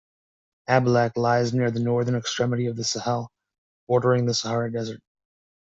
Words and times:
Abalak 0.67 1.15
lies 1.15 1.53
near 1.53 1.69
the 1.69 1.79
northern 1.79 2.15
extremity 2.15 2.65
of 2.65 2.75
the 2.75 2.83
Sahel, 2.83 3.31
bordering 3.87 4.25
the 4.25 4.33
Sahara 4.33 4.71
desert. 4.71 4.99